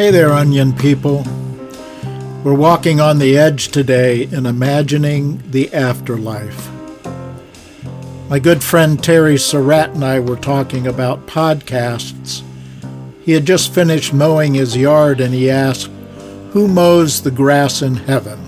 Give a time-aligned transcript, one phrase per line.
[0.00, 1.24] Hey there, onion people.
[2.42, 6.70] We're walking on the edge today in imagining the afterlife.
[8.30, 12.42] My good friend Terry Surratt and I were talking about podcasts.
[13.26, 15.90] He had just finished mowing his yard and he asked,
[16.52, 18.38] Who mows the grass in heaven?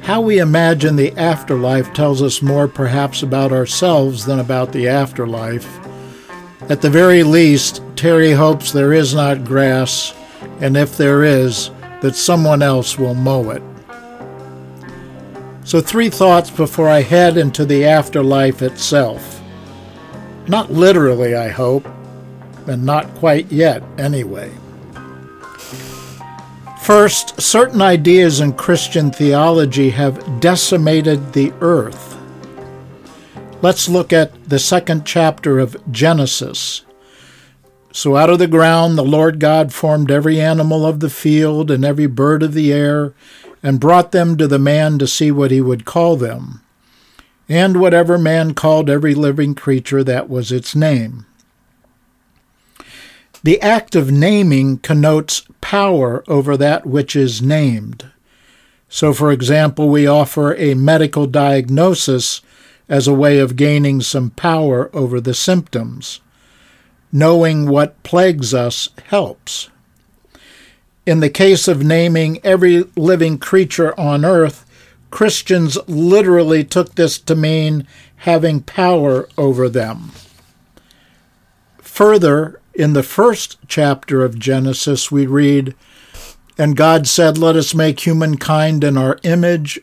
[0.00, 5.81] How we imagine the afterlife tells us more perhaps about ourselves than about the afterlife.
[6.68, 10.14] At the very least, Terry hopes there is not grass,
[10.60, 13.62] and if there is, that someone else will mow it.
[15.64, 19.40] So, three thoughts before I head into the afterlife itself.
[20.48, 21.86] Not literally, I hope,
[22.66, 24.50] and not quite yet, anyway.
[26.82, 32.11] First, certain ideas in Christian theology have decimated the earth.
[33.62, 36.84] Let's look at the second chapter of Genesis.
[37.92, 41.84] So out of the ground the Lord God formed every animal of the field and
[41.84, 43.14] every bird of the air,
[43.62, 46.60] and brought them to the man to see what he would call them.
[47.48, 51.24] And whatever man called every living creature, that was its name.
[53.44, 58.10] The act of naming connotes power over that which is named.
[58.88, 62.40] So, for example, we offer a medical diagnosis
[62.92, 66.20] as a way of gaining some power over the symptoms.
[67.10, 69.70] Knowing what plagues us helps.
[71.06, 74.66] In the case of naming every living creature on earth,
[75.10, 80.12] Christians literally took this to mean having power over them.
[81.78, 85.74] Further, in the first chapter of Genesis, we read,
[86.58, 89.80] And God said, Let us make humankind in our image,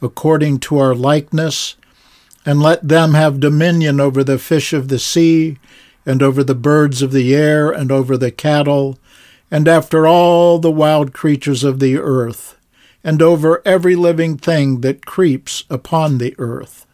[0.00, 1.76] according to our likeness,
[2.46, 5.58] and let them have dominion over the fish of the sea,
[6.06, 8.96] and over the birds of the air, and over the cattle,
[9.50, 12.56] and after all the wild creatures of the earth,
[13.02, 16.86] and over every living thing that creeps upon the earth.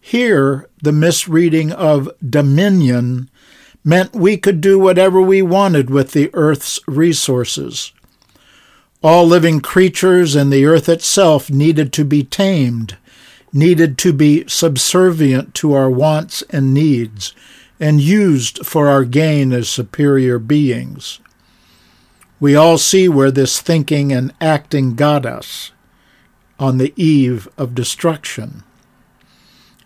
[0.00, 3.28] Here, the misreading of dominion
[3.84, 7.92] meant we could do whatever we wanted with the earth's resources.
[9.02, 12.96] All living creatures and the earth itself needed to be tamed,
[13.52, 17.34] needed to be subservient to our wants and needs,
[17.78, 21.20] and used for our gain as superior beings.
[22.38, 25.72] We all see where this thinking and acting got us
[26.58, 28.62] on the eve of destruction.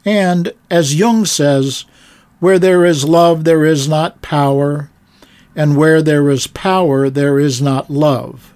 [0.04, 1.84] And, as Jung says,
[2.40, 4.90] where there is love, there is not power,
[5.56, 8.53] and where there is power, there is not love.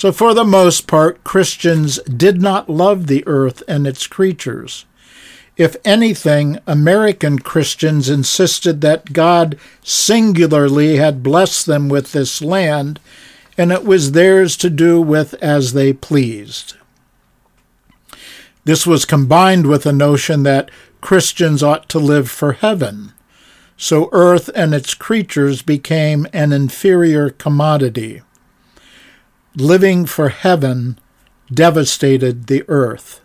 [0.00, 4.86] So, for the most part, Christians did not love the earth and its creatures.
[5.58, 12.98] If anything, American Christians insisted that God singularly had blessed them with this land,
[13.58, 16.78] and it was theirs to do with as they pleased.
[18.64, 20.70] This was combined with the notion that
[21.02, 23.12] Christians ought to live for heaven.
[23.76, 28.22] So earth and its creatures became an inferior commodity.
[29.56, 30.98] Living for heaven
[31.52, 33.20] devastated the earth.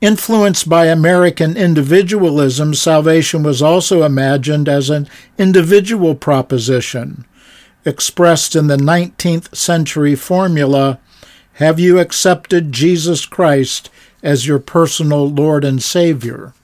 [0.00, 7.24] Influenced by American individualism, salvation was also imagined as an individual proposition,
[7.84, 10.98] expressed in the 19th century formula
[11.54, 13.90] Have you accepted Jesus Christ
[14.22, 16.54] as your personal Lord and Savior.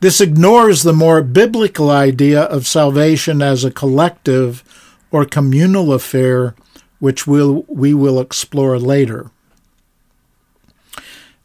[0.00, 4.64] This ignores the more biblical idea of salvation as a collective
[5.12, 6.56] or communal affair,
[6.98, 9.30] which we'll, we will explore later.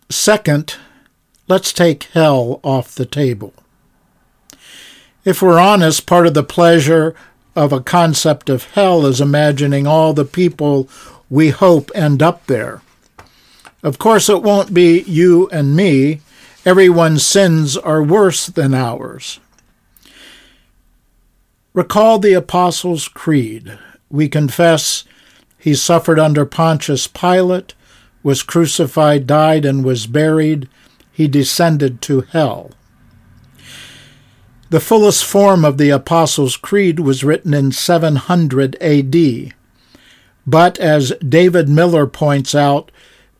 [0.10, 0.76] Second,
[1.48, 3.54] let's take hell off the table.
[5.26, 7.14] If we're honest, part of the pleasure
[7.56, 10.88] of a concept of hell is imagining all the people
[11.30, 12.82] we hope end up there.
[13.84, 16.22] Of course, it won't be you and me.
[16.66, 19.40] Everyone's sins are worse than ours.
[21.78, 23.78] Recall the Apostles' Creed.
[24.10, 25.04] We confess
[25.60, 27.76] he suffered under Pontius Pilate,
[28.24, 30.68] was crucified, died, and was buried.
[31.12, 32.72] He descended to hell.
[34.72, 39.54] The fullest form of the Apostles' Creed was written in 700 AD.
[40.48, 42.92] But as David Miller points out,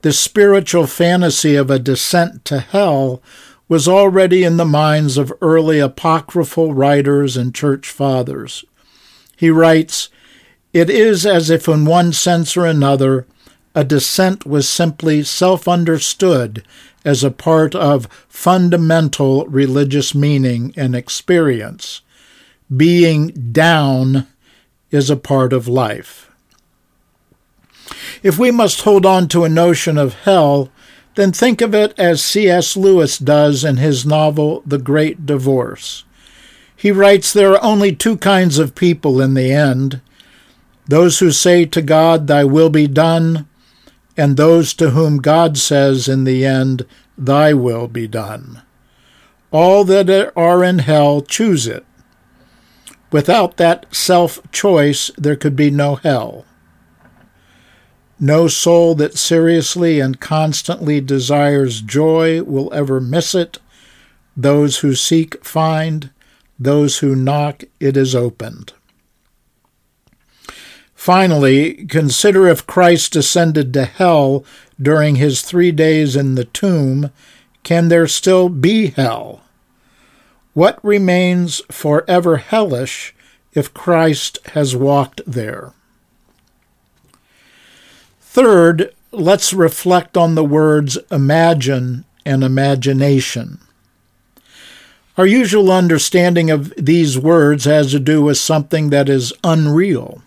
[0.04, 3.20] the spiritual fantasy of a descent to hell
[3.68, 8.64] was already in the minds of early apocryphal writers and church fathers.
[9.36, 10.10] He writes,
[10.74, 13.28] It is as if, in one sense or another,
[13.76, 16.64] a descent was simply self understood
[17.06, 22.02] as a part of fundamental religious meaning and experience.
[22.76, 24.28] being down
[24.92, 26.30] is a part of life.
[28.24, 30.70] If we must hold on to a notion of hell,
[31.18, 32.78] then think of it as C.S.
[32.78, 36.04] Lewis does in his novel The Great Divorce.
[36.76, 40.00] He writes there are only two kinds of people in the end
[40.86, 43.46] those who say to God, Thy will be done,
[44.16, 46.86] and those to whom God says in the end,
[47.18, 48.62] Thy will be done.
[49.52, 51.86] All that are in hell choose it.
[53.12, 56.46] Without that self choice, there could be no hell.
[58.20, 63.60] No soul that seriously and constantly desires joy will ever miss it.
[64.36, 66.10] Those who seek find,
[66.58, 68.74] those who knock, it is opened.
[70.96, 74.44] Finally, consider if Christ descended to hell
[74.82, 77.12] during his three days in the tomb,
[77.62, 79.42] can there still be hell?
[80.54, 83.14] What remains forever hellish
[83.54, 85.74] if Christ has walked there?
[88.30, 93.60] Third, let's reflect on the words imagine and imagination.
[95.18, 100.22] Our usual understanding of these words has to do with something that is unreal.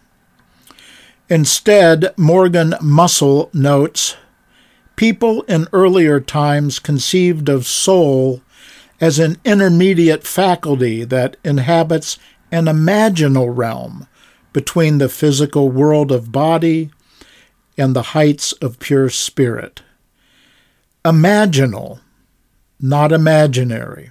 [1.29, 4.17] Instead, Morgan Mussel notes
[4.97, 8.41] people in earlier times conceived of soul
[9.01, 12.19] as an intermediate faculty that inhabits
[12.51, 14.09] an imaginal realm
[14.53, 16.91] between the physical world of body
[17.77, 19.83] and the heights of pure spirit.
[21.05, 22.01] Imaginal,
[22.81, 24.11] not imaginary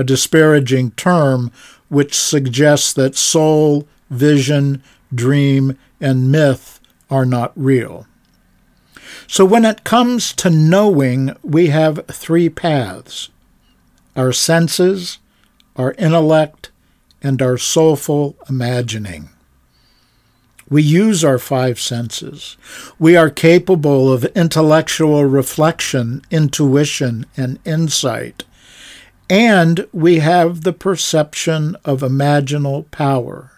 [0.00, 1.52] a disparaging term
[1.88, 4.82] which suggests that soul, vision,
[5.14, 6.80] dream, and myth
[7.10, 8.06] are not real.
[9.26, 13.28] So when it comes to knowing, we have three paths
[14.16, 15.18] our senses,
[15.76, 16.70] our intellect,
[17.22, 19.28] and our soulful imagining.
[20.70, 22.56] We use our five senses.
[22.98, 28.44] We are capable of intellectual reflection, intuition, and insight
[29.30, 33.52] and we have the perception of imaginal power.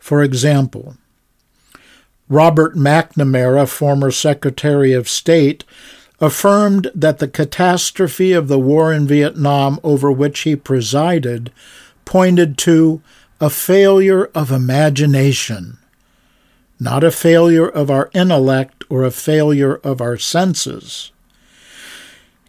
[0.00, 0.96] For example,
[2.28, 5.62] Robert McNamara, former Secretary of State,
[6.20, 11.52] affirmed that the catastrophe of the war in Vietnam over which he presided
[12.04, 13.00] pointed to
[13.42, 15.78] a failure of imagination,
[16.78, 21.10] not a failure of our intellect or a failure of our senses.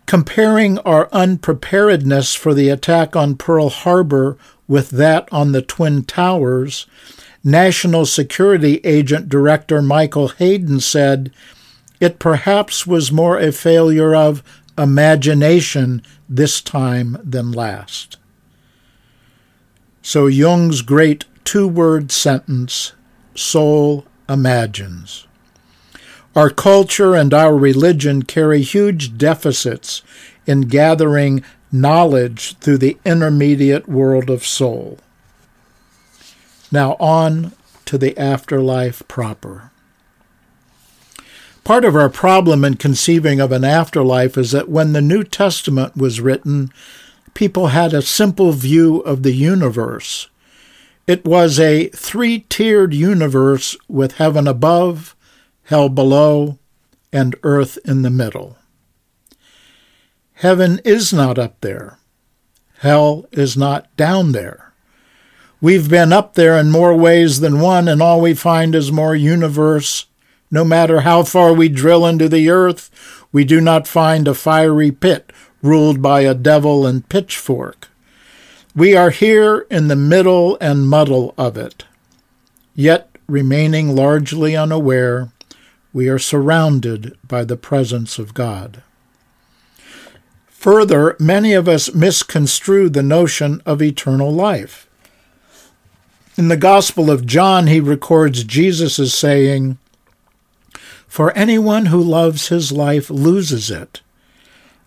[0.05, 6.87] Comparing our unpreparedness for the attack on Pearl Harbor with that on the Twin Towers,
[7.41, 11.31] National Security Agent Director Michael Hayden said,
[12.01, 14.43] It perhaps was more a failure of
[14.77, 18.17] imagination this time than last.
[20.01, 22.93] So Jung's great two word sentence,
[23.35, 25.27] soul imagines.
[26.35, 30.01] Our culture and our religion carry huge deficits
[30.45, 34.97] in gathering knowledge through the intermediate world of soul.
[36.71, 37.51] Now, on
[37.85, 39.71] to the afterlife proper.
[41.63, 45.95] Part of our problem in conceiving of an afterlife is that when the New Testament
[45.95, 46.71] was written,
[47.33, 50.29] people had a simple view of the universe.
[51.07, 55.15] It was a three tiered universe with heaven above,
[55.63, 56.59] hell below,
[57.11, 58.57] and earth in the middle.
[60.33, 61.99] Heaven is not up there.
[62.79, 64.73] Hell is not down there.
[65.59, 69.15] We've been up there in more ways than one, and all we find is more
[69.15, 70.07] universe.
[70.49, 72.89] No matter how far we drill into the earth,
[73.31, 75.31] we do not find a fiery pit
[75.61, 77.89] ruled by a devil and pitchfork.
[78.75, 81.85] We are here in the middle and muddle of it,
[82.73, 85.31] yet remaining largely unaware
[85.93, 88.81] we are surrounded by the presence of God.
[90.47, 94.87] Further, many of us misconstrue the notion of eternal life.
[96.37, 99.77] In the Gospel of John, he records Jesus as saying,
[101.07, 104.01] For anyone who loves his life loses it.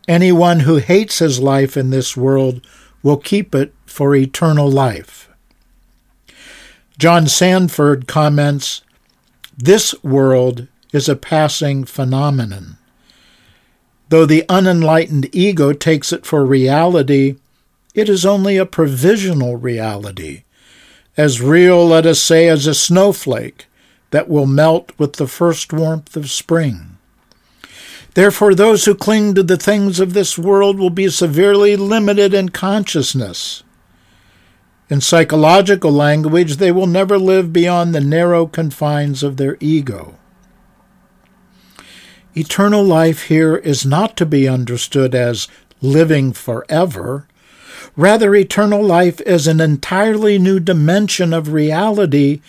[0.06, 2.60] Anyone who hates his life in this world
[3.02, 5.28] will keep it for eternal life.
[6.98, 8.82] John Sanford comments,
[9.56, 12.76] This world is a passing phenomenon.
[14.10, 17.36] Though the unenlightened ego takes it for reality,
[17.94, 20.44] it is only a provisional reality,
[21.16, 23.66] as real, let us say, as a snowflake
[24.10, 26.93] that will melt with the first warmth of spring.
[28.14, 32.48] Therefore, those who cling to the things of this world will be severely limited in
[32.50, 33.64] consciousness.
[34.88, 40.16] In psychological language, they will never live beyond the narrow confines of their ego.
[42.36, 45.48] Eternal life here is not to be understood as
[45.80, 47.26] living forever.
[47.96, 52.40] Rather, eternal life is an entirely new dimension of reality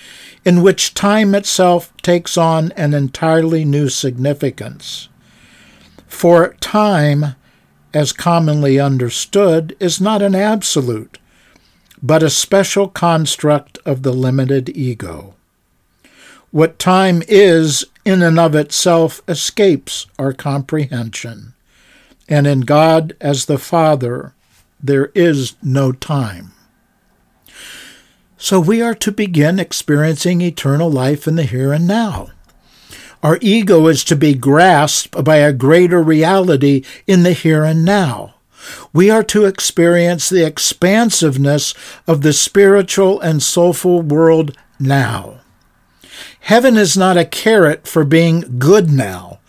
[0.44, 5.10] in which time itself takes on an entirely new significance.
[6.16, 7.36] For time,
[7.94, 11.20] as commonly understood, is not an absolute,
[12.02, 15.36] but a special construct of the limited ego.
[16.52, 21.54] What time is in and of itself escapes our comprehension,
[22.30, 24.34] and in God as the Father
[24.82, 26.54] there is no time.
[28.38, 32.30] So we are to begin experiencing eternal life in the here and now.
[33.26, 38.36] Our ego is to be grasped by a greater reality in the here and now.
[38.94, 41.74] We are to experience the expansiveness
[42.06, 45.40] of the spiritual and soulful world now.
[46.42, 49.40] Heaven is not a carrot for being good now.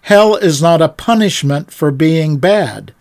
[0.00, 2.94] Hell is not a punishment for being bad.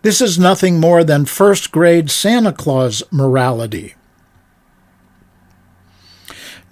[0.00, 3.94] This is nothing more than first grade Santa Claus morality.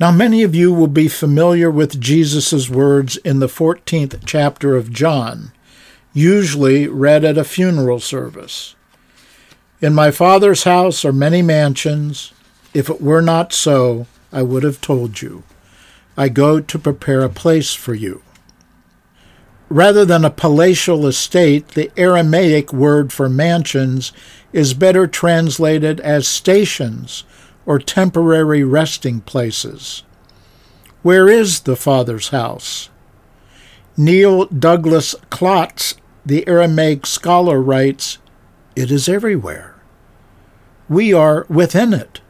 [0.00, 4.92] Now, many of you will be familiar with Jesus' words in the 14th chapter of
[4.92, 5.52] John,
[6.12, 8.74] usually read at a funeral service.
[9.80, 12.32] In my Father's house are many mansions.
[12.72, 15.44] If it were not so, I would have told you.
[16.16, 18.22] I go to prepare a place for you.
[19.68, 24.12] Rather than a palatial estate, the Aramaic word for mansions
[24.52, 27.24] is better translated as stations
[27.66, 30.02] or temporary resting places.
[31.02, 32.90] Where is the Father's house?
[33.96, 35.94] Neil Douglas Klotz,
[36.26, 38.18] the Aramaic scholar, writes,
[38.74, 39.76] It is everywhere.
[40.88, 42.20] We are within it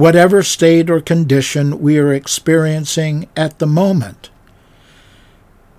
[0.00, 4.30] whatever state or condition we are experiencing at the moment.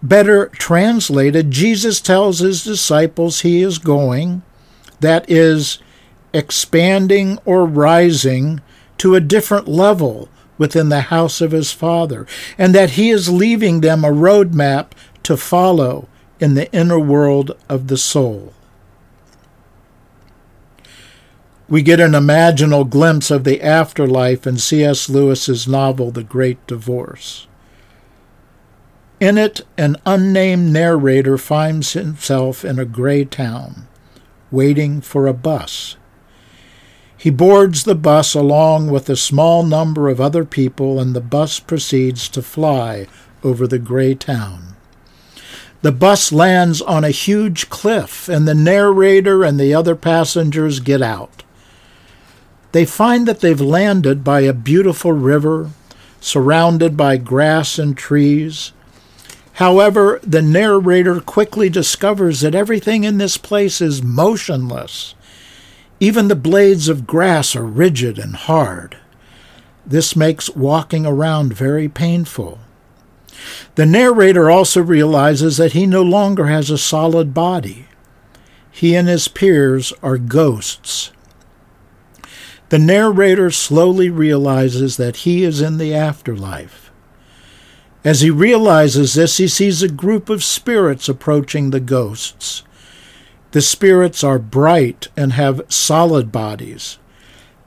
[0.04, 4.44] Better translated, Jesus tells his disciples he is going,
[5.00, 5.80] that is,
[6.34, 8.62] expanding or rising
[8.98, 13.82] to a different level within the house of his Father, and that he is leaving
[13.82, 14.92] them a roadmap
[15.24, 16.08] to follow
[16.40, 18.54] in the inner world of the soul.
[21.68, 25.10] We get an imaginal glimpse of the afterlife in C.S.
[25.10, 27.48] Lewis's novel The Great Divorce.
[29.22, 33.88] In it, an unnamed narrator finds himself in a gray town,
[34.52, 35.96] waiting for a bus.
[37.22, 41.60] He boards the bus along with a small number of other people, and the bus
[41.60, 43.06] proceeds to fly
[43.44, 44.76] over the gray town.
[45.84, 51.04] The bus lands on a huge cliff, and the narrator and the other passengers get
[51.04, 51.44] out.
[52.72, 55.70] They find that they've landed by a beautiful river,
[56.22, 58.72] surrounded by grass and trees.
[59.54, 65.14] However, the narrator quickly discovers that everything in this place is motionless.
[66.02, 68.98] Even the blades of grass are rigid and hard.
[69.86, 72.58] This makes walking around very painful.
[73.76, 77.86] The narrator also realizes that he no longer has a solid body.
[78.72, 81.12] He and his peers are ghosts.
[82.70, 86.90] The narrator slowly realizes that he is in the afterlife.
[88.04, 92.64] As he realizes this, he sees a group of spirits approaching the ghosts.
[93.52, 96.98] The spirits are bright and have solid bodies.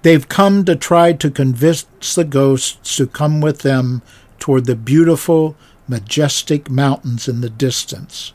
[0.02, 4.02] They've come to try to convince the ghosts to come with them
[4.38, 8.32] toward the beautiful, majestic mountains in the distance.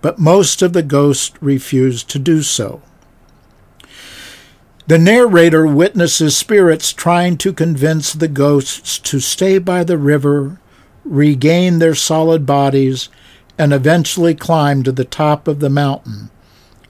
[0.00, 2.82] But most of the ghosts refuse to do so.
[4.86, 10.60] The narrator witnesses spirits trying to convince the ghosts to stay by the river,
[11.04, 13.08] regain their solid bodies,
[13.58, 16.28] and eventually climb to the top of the mountain.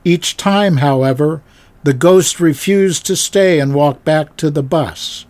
[0.05, 1.43] Each time, however,
[1.83, 5.27] the ghost refused to stay and walk back to the bus.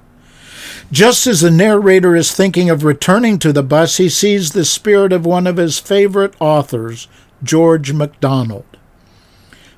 [0.92, 5.12] Just as the narrator is thinking of returning to the bus, he sees the spirit
[5.12, 7.08] of one of his favorite authors,
[7.42, 8.64] George MacDonald.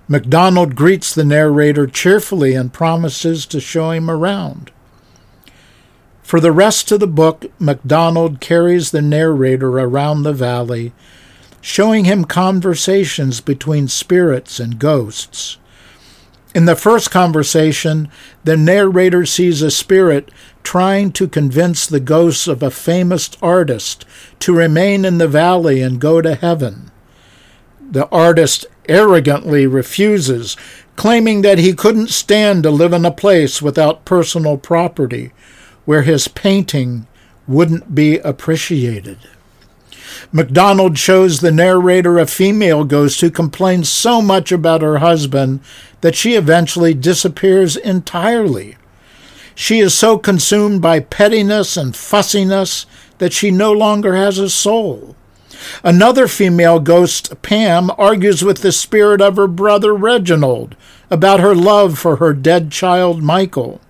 [0.08, 4.70] MacDonald greets the narrator cheerfully and promises to show him around.
[6.22, 10.92] For the rest of the book, MacDonald carries the narrator around the valley,
[11.66, 15.58] showing him conversations between spirits and ghosts.
[16.54, 18.08] In the first conversation,
[18.44, 20.30] the narrator sees a spirit
[20.62, 24.04] trying to convince the ghosts of a famous artist
[24.38, 26.92] to remain in the valley and go to heaven.
[27.80, 30.56] The artist arrogantly refuses,
[30.94, 35.32] claiming that he couldn't stand to live in a place without personal property,
[35.84, 37.08] where his painting
[37.48, 39.18] wouldn't be appreciated.
[40.32, 45.60] MacDonald shows the narrator a female ghost who complains so much about her husband
[46.00, 48.76] that she eventually disappears entirely.
[49.54, 52.86] She is so consumed by pettiness and fussiness
[53.18, 55.16] that she no longer has a soul.
[55.82, 60.76] Another female ghost, Pam, argues with the spirit of her brother Reginald
[61.10, 63.80] about her love for her dead child Michael.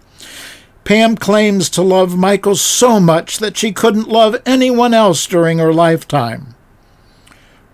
[0.86, 5.74] Pam claims to love Michael so much that she couldn't love anyone else during her
[5.74, 6.54] lifetime.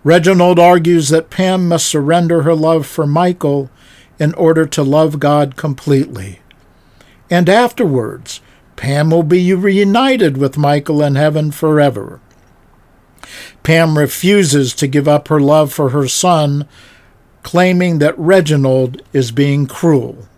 [0.02, 3.69] Reginald argues that Pam must surrender her love for Michael
[4.19, 6.40] in order to love God completely.
[7.28, 8.40] And afterwards,
[8.76, 12.19] Pam will be reunited with Michael in heaven forever.
[13.62, 16.66] Pam refuses to give up her love for her son,
[17.42, 20.28] claiming that Reginald is being cruel.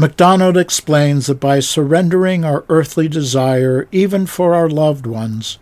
[0.00, 5.58] MacDonald explains that by surrendering our earthly desire, even for our loved ones,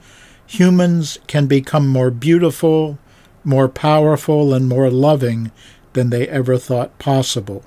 [0.47, 2.99] humans can become more beautiful,
[3.45, 5.53] more powerful, and more loving
[5.95, 7.65] than they ever thought possible.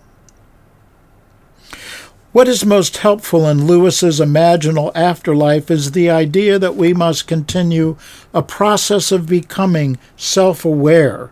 [2.33, 7.97] What is most helpful in Lewis's imaginal afterlife is the idea that we must continue
[8.31, 11.31] a process of becoming self aware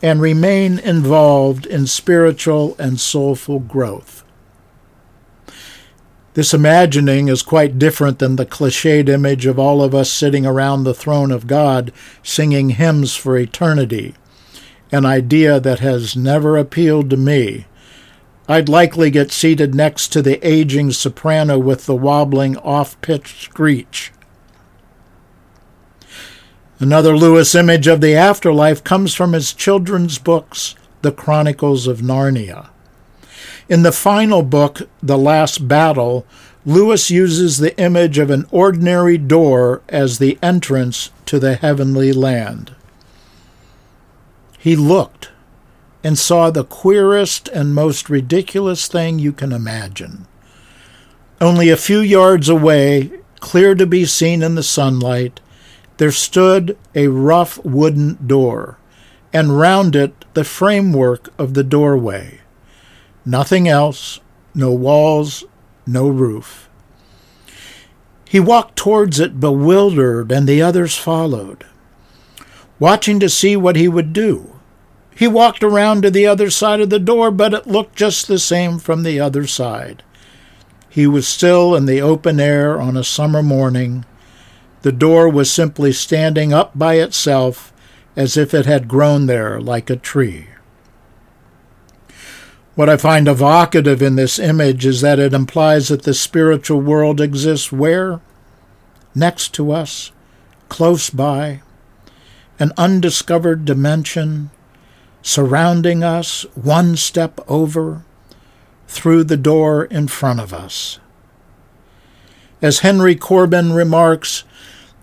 [0.00, 4.21] and remain involved in spiritual and soulful growth.
[6.34, 10.84] This imagining is quite different than the cliched image of all of us sitting around
[10.84, 14.14] the throne of God singing hymns for eternity,
[14.90, 17.66] an idea that has never appealed to me.
[18.48, 24.10] I'd likely get seated next to the aging soprano with the wobbling off pitch screech.
[26.78, 32.70] Another Lewis image of the afterlife comes from his children's books, The Chronicles of Narnia.
[33.72, 36.26] In the final book, The Last Battle,
[36.66, 42.74] Lewis uses the image of an ordinary door as the entrance to the heavenly land.
[44.58, 45.30] He looked
[46.04, 50.26] and saw the queerest and most ridiculous thing you can imagine.
[51.40, 55.40] Only a few yards away, clear to be seen in the sunlight,
[55.96, 58.76] there stood a rough wooden door,
[59.32, 62.41] and round it the framework of the doorway.
[63.24, 64.20] Nothing else,
[64.54, 65.44] no walls,
[65.86, 66.68] no roof.
[68.28, 71.66] He walked towards it bewildered, and the others followed,
[72.78, 74.58] watching to see what he would do.
[75.14, 78.38] He walked around to the other side of the door, but it looked just the
[78.38, 80.02] same from the other side.
[80.88, 84.04] He was still in the open air on a summer morning.
[84.82, 87.72] The door was simply standing up by itself
[88.16, 90.48] as if it had grown there like a tree.
[92.74, 97.20] What I find evocative in this image is that it implies that the spiritual world
[97.20, 98.20] exists where?
[99.14, 100.10] Next to us,
[100.70, 101.60] close by,
[102.58, 104.50] an undiscovered dimension,
[105.20, 108.04] surrounding us, one step over,
[108.88, 110.98] through the door in front of us.
[112.62, 114.44] As Henry Corbin remarks,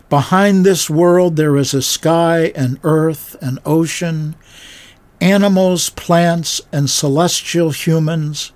[0.10, 4.36] behind this world there is a sky an earth an ocean
[5.22, 8.52] animals, plants, and celestial humans,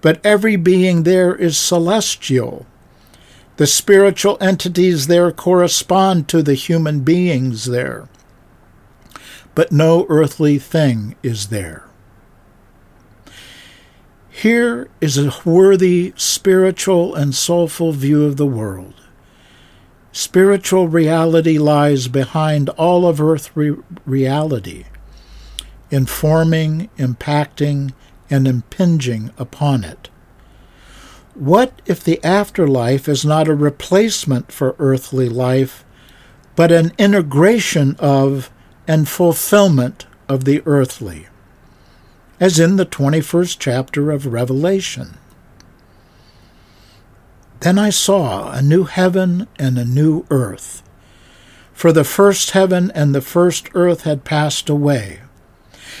[0.00, 2.66] but every being there is celestial.
[3.56, 8.08] The spiritual entities there correspond to the human beings there,
[9.54, 11.84] but no earthly thing is there.
[14.30, 18.94] Here is a worthy spiritual and soulful view of the world.
[20.12, 24.84] Spiritual reality lies behind all of earth re- reality
[25.90, 27.92] informing, impacting,
[28.30, 30.10] and impinging upon it.
[31.34, 35.84] What if the afterlife is not a replacement for earthly life,
[36.56, 38.50] but an integration of
[38.86, 41.28] and fulfillment of the earthly?
[42.40, 45.16] As in the 21st chapter of Revelation.
[47.60, 50.82] Then I saw a new heaven and a new earth.
[51.72, 55.20] For the first heaven and the first earth had passed away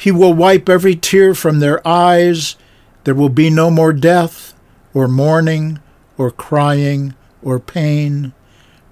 [0.00, 2.56] He will wipe every tear from their eyes.
[3.04, 4.54] There will be no more death,
[4.94, 5.78] or mourning,
[6.16, 8.32] or crying, or pain,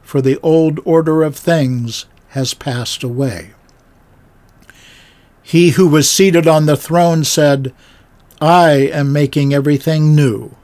[0.03, 3.53] for the old order of things has passed away.
[5.43, 7.73] He who was seated on the throne said,
[8.39, 10.57] I am making everything new.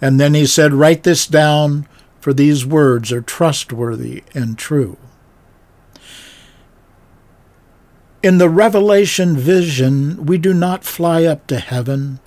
[0.00, 1.86] And then he said, Write this down,
[2.18, 4.96] for these words are trustworthy and true.
[8.24, 12.20] In the Revelation vision, we do not fly up to heaven,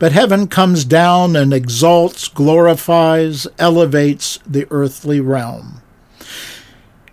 [0.00, 5.80] but heaven comes down and exalts, glorifies, elevates the earthly realm.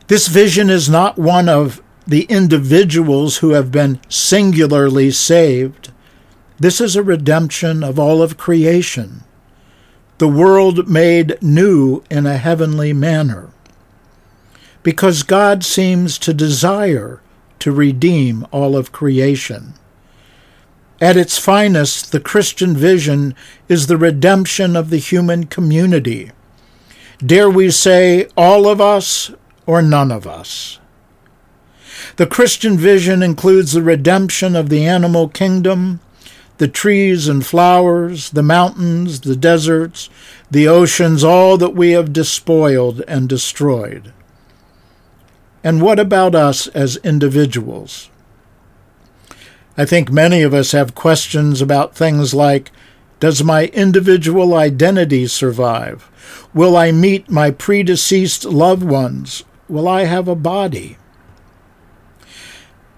[0.08, 5.92] This vision is not one of the individuals who have been singularly saved.
[6.58, 9.24] This is a redemption of all of creation,
[10.18, 13.52] the world made new in a heavenly manner.
[14.82, 17.22] Because God seems to desire
[17.60, 19.74] to redeem all of creation.
[21.02, 23.34] At its finest, the Christian vision
[23.70, 26.32] is the redemption of the human community.
[27.26, 29.32] Dare we say, all of us
[29.66, 30.80] or none of us?
[32.18, 36.02] The Christian vision includes the redemption of the animal kingdom,
[36.58, 40.10] the trees and flowers, the mountains, the deserts,
[40.52, 44.12] the oceans, all that we have despoiled and destroyed.
[45.64, 48.10] And what about us as individuals?
[49.78, 52.72] I think many of us have questions about things like
[53.20, 56.10] Does my individual identity survive?
[56.54, 59.44] Will I meet my predeceased loved ones?
[59.68, 60.98] Will I have a body?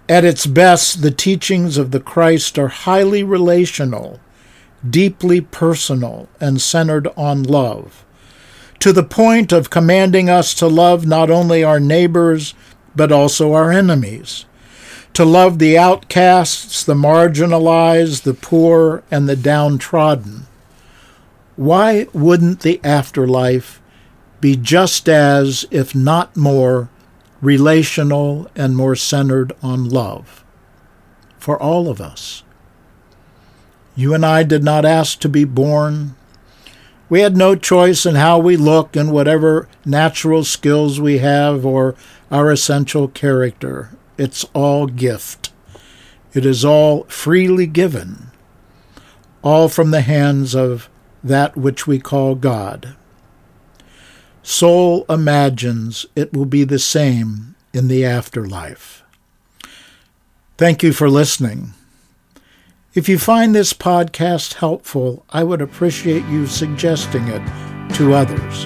[0.07, 4.19] At its best, the teachings of the Christ are highly relational,
[4.87, 8.05] deeply personal, and centered on love
[8.81, 12.55] to the point of commanding us to love not only our neighbors,
[12.95, 14.45] but also our enemies,
[15.13, 20.47] to love the outcasts, the marginalized, the poor, and the downtrodden.
[21.55, 23.79] Why wouldn't the afterlife
[24.39, 26.89] be just as, if not more,
[27.39, 30.43] relational and more centered on love
[31.37, 32.41] for all of us?
[33.95, 36.15] You and I did not ask to be born
[37.11, 41.93] we had no choice in how we look and whatever natural skills we have or
[42.31, 43.89] our essential character.
[44.17, 45.51] It's all gift.
[46.33, 48.31] It is all freely given,
[49.41, 50.87] all from the hands of
[51.21, 52.95] that which we call God.
[54.41, 59.03] Soul imagines it will be the same in the afterlife.
[60.57, 61.73] Thank you for listening.
[62.93, 67.41] If you find this podcast helpful, I would appreciate you suggesting it
[67.93, 68.65] to others.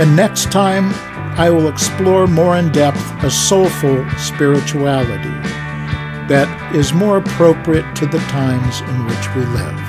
[0.00, 0.92] And next time,
[1.36, 5.34] I will explore more in depth a soulful spirituality
[6.28, 9.87] that is more appropriate to the times in which we live.